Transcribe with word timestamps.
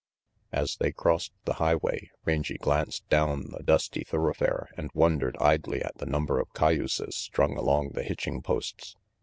As 0.51 0.77
they 0.77 0.91
crossed 0.91 1.31
the 1.45 1.53
highway 1.61 2.09
Rangy 2.25 2.57
glanced 2.57 3.07
down 3.09 3.51
the 3.51 3.61
dusty 3.63 4.03
thoroughfare 4.03 4.67
and 4.75 4.89
wondered 4.95 5.37
idly 5.39 5.83
at 5.83 5.95
the 5.99 6.07
number 6.07 6.39
of 6.39 6.51
cayuses 6.53 7.13
strung 7.13 7.55
along 7.55 7.89
the 7.89 8.01
hitching 8.01 8.41
posts. 8.41 8.95